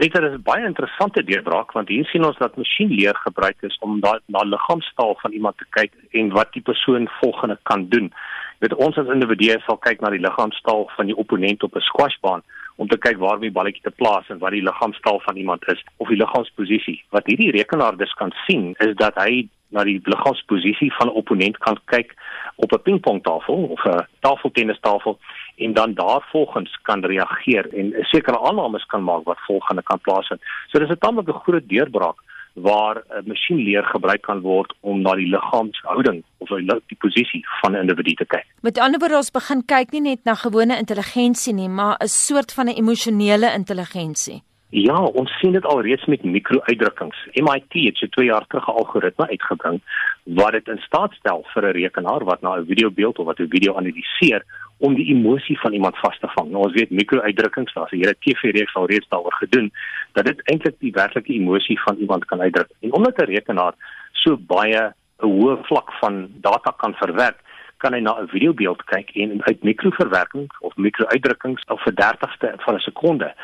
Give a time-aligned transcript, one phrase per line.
[0.00, 3.98] Dit is 'n baie interessante deurbraak want hier sien ons dat masjienleer gebruik is om
[3.98, 8.12] na na liggaamstaal van iemand te kyk en wat die persoon volgende kan doen.
[8.58, 12.42] Dit ons as individue sal kyk na die liggaamstaal van die opponent op 'n squashbaan
[12.76, 15.84] om te kyk waar die balletjie te plaas en wat die liggaamstaal van iemand is
[15.96, 17.04] of die liggaamsposisie.
[17.10, 21.58] Wat hierdie rekenaar dus kan sien is dat hy na die liggaamsposisie van 'n opponent
[21.58, 22.14] kan kyk
[22.56, 25.18] op 'n pingpongtafel of 'n tafeltennistafel
[25.64, 30.40] en dan daarvolgens kan reageer en sekere aannames kan maak wat volgende kan plaasvind.
[30.68, 32.18] So dis 'n tamelike groot deurbraak
[32.54, 36.48] waar 'n masjienleer gebruik kan word om na die liggaamshouding of
[36.86, 38.46] die posisie van 'n individu te kyk.
[38.60, 42.52] Met ander woorde ons begin kyk nie net na gewone intelligensie nie, maar 'n soort
[42.52, 44.42] van 'n emosionele intelligensie.
[44.70, 47.18] Ja, ons sien dit alreeds met mikro-uitdrukkings.
[47.42, 49.80] MIT het so 2 jaar terug 'n algoritme uitgebring
[50.24, 53.48] wat dit in staat stel vir 'n rekenaar wat na 'n videobeeld of wat 'n
[53.48, 54.44] video analiseer
[54.78, 56.50] om die emosie van iemand vas te vang.
[56.50, 59.72] Nou ons weet mikro-uitdrukkings, daar's 'n hele TV-reeks al reeds daaroor gedoen
[60.12, 62.70] dat dit eintlik die werklike emosie van iemand kan uitdruk.
[62.80, 63.74] En omdat 'n rekenaar
[64.12, 67.38] so baie 'n hoë vlak van data kan verwerk,
[67.76, 72.74] kan hy na 'n videobeeld kyk en uit mikroverwerking of mikro-uitdrukkings of 'n 30ste van
[72.74, 73.34] 'n sekonde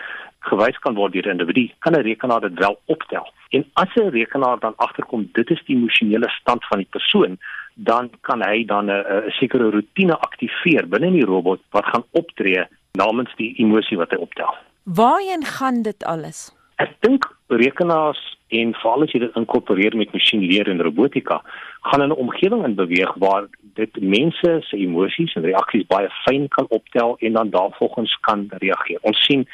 [0.49, 3.27] gewys kan word deur 'n individu, kan 'n rekenaar dit wel optel.
[3.51, 7.39] En as 'n rekenaar dan agterkom dit is die emosionele stand van die persoon,
[7.75, 13.31] dan kan hy dan 'n sekere rotine aktiveer binne die robot wat gaan optree namens
[13.37, 14.55] die emosie wat hy optel.
[14.85, 16.55] Waarheen gaan dit alles?
[16.77, 21.43] Ek dink rekenaars en veral as jy dit inkorporeer met masjienleer en robotika,
[21.83, 26.49] gaan in 'n omgewing in beweeg waar dit mense se emosies en reaksies baie fyn
[26.49, 28.99] kan optel en dan daarvolgens kan reageer.
[29.03, 29.49] Ons sien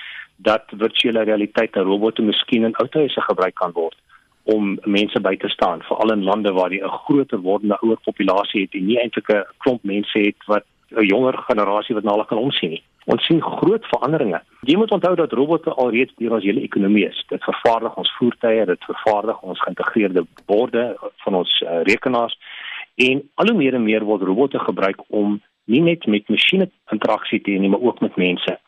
[0.49, 3.99] dat virtuele realiteit en robotte miskien in ouerhuise gebruik kan word
[4.43, 8.63] om mense by te staan veral in lande waar jy 'n groter wordende ouer populasie
[8.63, 12.27] het en nie eintlik 'n klomp mense het wat 'n jonger generasie wat na hulle
[12.27, 12.83] kan omsien nie.
[13.05, 14.41] Ons sien groot veranderinge.
[14.61, 17.25] Jy moet onthou dat robotte alreeds deur ons hele ekonomie is.
[17.29, 22.39] Dit vervaardig ons voertuie, dit vervaardig ons geïntegreerde borde van ons uh, rekenaars
[22.95, 27.41] en al hoe meer en meer word robotte gebruik om nie net met masjiene interaksie
[27.41, 28.59] te hê nie, maar ook met mense.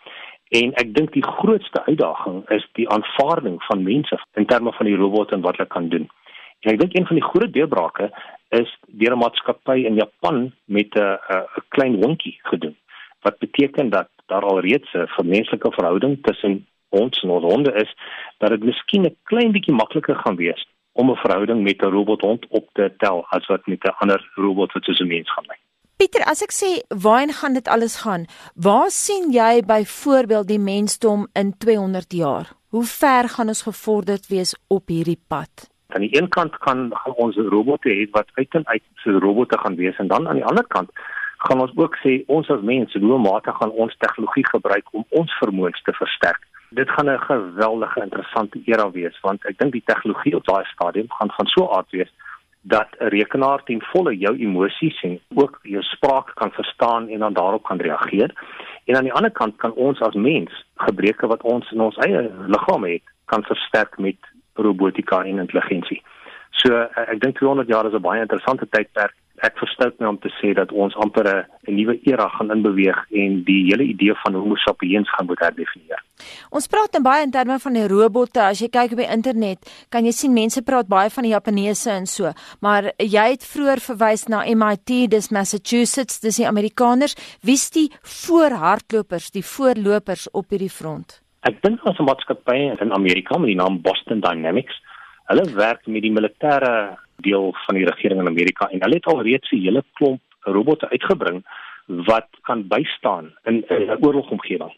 [0.54, 4.98] En ek dink die grootste uitdaging is die aanvaarding van mense in terme van die
[5.00, 6.06] robot en wat hulle kan doen.
[6.62, 8.06] En ek dink een van die groot deurbrake
[8.58, 8.70] is
[9.00, 12.76] deur 'n maatskappy in Japan met 'n 'n klein hondjie gedoen.
[13.26, 17.90] Wat beteken dat daar alreeds 'n vermenslike verhouding tussen ons en ons honde is
[18.38, 22.46] dat dit miskien 'n klein bietjie makliker gaan wees om 'n verhouding met 'n robothond
[22.48, 25.63] op te tel as wat met 'n ander robot wat soos 'n mens gaan lyk.
[26.04, 26.68] Pieter, as ek sê
[27.02, 28.26] waarheen gaan dit alles gaan?
[28.60, 32.50] Waar sien jy byvoorbeeld die mensdom in 200 jaar?
[32.76, 35.64] Hoe ver gaan ons gevorderd wees op hierdie pad?
[35.96, 36.90] Aan die een kant kan
[37.24, 40.44] ons robotte hê wat uit en uit so robotte gaan wees en dan aan die
[40.44, 40.92] ander kant
[41.46, 45.38] gaan ons ook sê ons as mense hoe mate gaan ons tegnologie gebruik om ons
[45.40, 46.44] vermoëns te versterk.
[46.68, 51.08] Dit gaan 'n geweldige interessante era wees want ek dink die tegnologie op daai stadium
[51.08, 52.12] gaan van so aard wees
[52.64, 57.32] dat 'n rekenaar ten volle jou emosies en ook jou spraak kan verstaan en dan
[57.32, 58.30] daarop kan reageer.
[58.84, 62.30] En aan die ander kant kan ons as mens gebreke wat ons in ons eie
[62.46, 64.16] liggaam het, kan versterk met
[64.54, 66.02] robotika en intelligensie.
[66.50, 70.30] So ek dink 200 jaar is 'n baie interessante tydperk ek verstout my om te
[70.38, 74.56] sê dat ons amper 'n nuwe era gaan inbeweeg en die hele idee van homo
[74.56, 76.03] sapiens gaan moet herdefinieer.
[76.50, 78.42] Ons praat dan baie in terme van die robotte.
[78.42, 81.90] As jy kyk op die internet, kan jy sien mense praat baie van die Japaneese
[81.94, 87.16] en so, maar jy het vroeër verwys na MIT, dis Massachusetts, dis die Amerikaners.
[87.42, 91.20] Wie's die voorhardlopers, die voorlopers op hierdie front?
[91.44, 94.78] Ek dink ons maatskappy in Amerika met die naam Boston Dynamics.
[95.28, 99.22] Hulle werk met die militêre deel van die regering in Amerika en hulle het al
[99.22, 101.44] reeds 'n hele klomp robotte uitgebring
[101.86, 104.72] wat kan bystaan in 'n oorlogomgewing.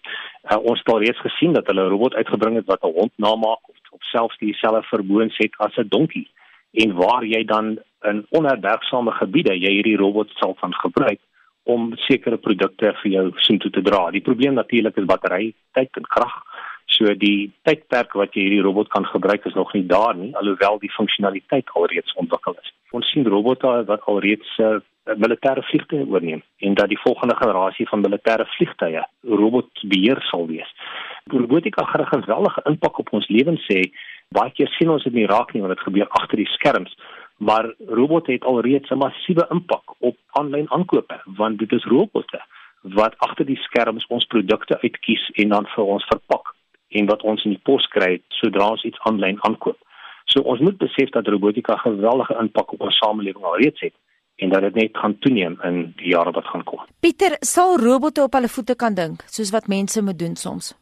[0.51, 3.13] Uh, ons het al reeds gesien dat hulle 'n robot uitgebring het wat 'n hond
[3.17, 6.29] namaak of, of selfs dieselfde vermoëns het as 'n donkie
[6.73, 11.21] en waar jy dan in onherbergsame gebiede jy hierdie robot sal van gebruik
[11.63, 14.11] om sekere produkte vir jou soontoe te dra.
[14.11, 16.35] Die probleem natuurlik is battery tyd en krag.
[16.87, 20.79] So die tydperk wat jy hierdie robot kan gebruik is nog nie daar nie, alhoewel
[20.79, 22.71] die funksionaliteit alreeds ontwikkel is.
[22.95, 24.79] Ons sien robotte wat alreeds uh,
[25.15, 30.71] militêre vliegtuie oorneem en dat die volgende generasie van militêre vliegtuie robotbeheer sal wees.
[31.31, 33.91] Robotika gaan 'n geweldige impak op ons lewens hê.
[34.31, 36.97] Baie keer sien ons dit nie raak nie want dit gebeur agter die skerms.
[37.39, 42.41] Maar robotte het alreeds 'n massiewe impak op aanlyn aankope want dit is robotte
[42.83, 46.55] wat agter die skerms ons produkte uitkies en dan vir ons verpak
[46.89, 49.79] en wat ons in die pos kry sodra ons iets aanlyn aankoop.
[50.25, 53.95] So ons moet besef dat robotika geweldige impak op ons samelewing alreeds het
[54.37, 56.81] en dat dit net gaan toeneem in die jare wat gaan kom.
[57.01, 60.75] Pieter, sal robotte op hulle voete kan dink soos wat mense moet doen soms?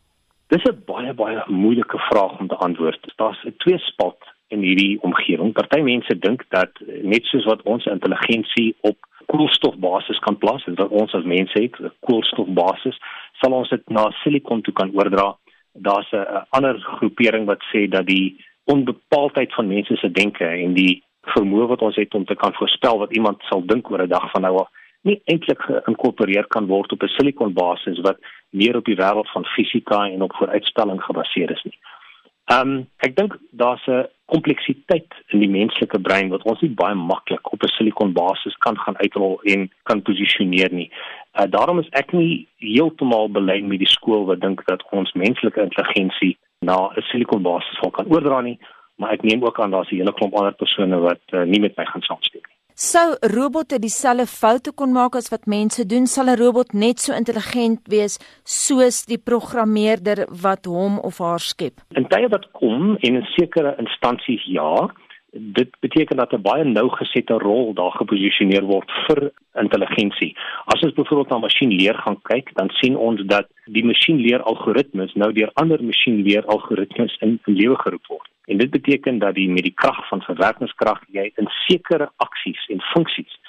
[0.49, 3.13] Dis 'n baie baie moeilike vraag om te antwoord.
[3.17, 5.53] Daar's 'n twee spalt in hierdie omgewing.
[5.53, 6.71] Party mense dink dat
[7.03, 8.97] net soos wat ons intelligensie op
[9.27, 12.99] koolstofbasis kan plaas, en dat ons as mense het 'n koolstofbasis,
[13.41, 15.37] sal ons dit na silikon toe kan oordra.
[15.73, 21.03] Daar's 'n ander groepering wat sê dat die onbepaaldheid van mense se denke en die
[21.25, 24.31] vermoë wat ons het om te kan voorspel wat iemand sal dink oor 'n dag
[24.31, 24.71] van nou af
[25.05, 28.19] nie eintlik geïnkorporeer kan word op 'n silikonbasis wat
[28.51, 31.79] meer op die wêreld van fisika en op vooruitspelling gebaseer is nie.
[32.45, 36.95] Ehm um, ek dink daar's 'n kompleksiteit in die menslike brein wat ons nie baie
[36.95, 40.91] maklik op 'n silikonbasis kan gaan uitrol en kan posisioneer nie.
[41.41, 45.61] Uh, daarom is ek nie heeltemal belyn met die skool wat dink dat ons menslike
[45.61, 48.59] intelligensie na 'n silikonbasis sal kan oordra nie,
[48.97, 51.77] maar ek neem ook aan daar's 'n hele klomp ander persone wat uh, nie met
[51.77, 52.55] my gaan saamstem nie.
[52.75, 57.15] Sou robotte dieselfde foute kon maak as wat mense doen, sal 'n robot net so
[57.15, 61.79] intelligent wees soos die programmeerder wat hom of haar skep.
[61.95, 64.91] In tye wat kom en in sekere instansies ja,
[65.31, 70.37] dit beteken dat 'n baie nou gesette rol daar geposisioneer word vir intelligensie.
[70.65, 75.33] As ons byvoorbeeld na masjienleer gaan kyk, dan sien ons dat die masjienleer algoritmes nou
[75.33, 78.29] deur ander masjienleer algoritmes in lewe geroep word.
[78.45, 82.81] En dit beteken dat die met die krag van verwerkingskrag jy in sekere aksies en
[82.93, 83.41] funksies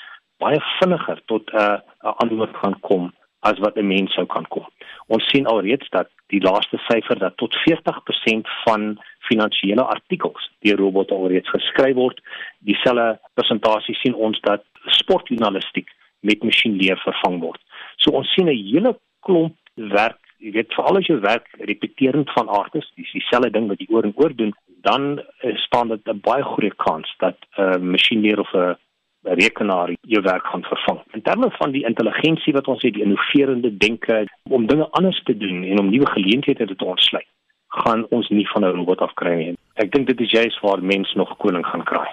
[0.43, 4.47] baie vinniger tot 'n uh, 'n antwoord gaan kom as wat 'n mens sou kan
[4.47, 4.67] kom.
[5.07, 11.13] Ons sien alreeds dat die laaste syfer dat tot 40% van finansiële artikels deur robotte
[11.13, 12.21] alreeds geskryf word.
[12.59, 15.89] Dieselfde persentasie sien ons dat sportjournalistiek
[16.19, 17.61] met masjienleer vervang word.
[17.95, 22.49] So ons sien 'n hele klomp werk jy weet veral as jy werk repeterend van
[22.49, 24.53] aard is, dis dieselfde ding wat jy oor en oor doen,
[24.89, 28.77] dan uh, staan dit 'n baie goeie kans dat 'n uh, masjienleer of 'n
[29.25, 30.99] rekenaar jou werk gaan vervang.
[31.11, 35.37] In terme van die intelligensie wat ons het, die innoverende denke om dinge anders te
[35.37, 37.27] doen en om nuwe geleenthede te ontsluit,
[37.67, 39.57] gaan ons nie van 'n robot af kry nie.
[39.73, 42.07] Ek dink dit is juist waar mens nog koning gaan kry.